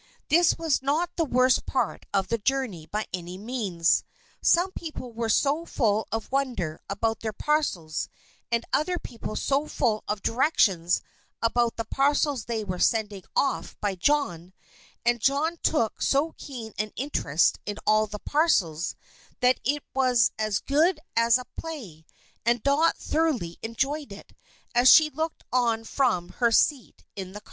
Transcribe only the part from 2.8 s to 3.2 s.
by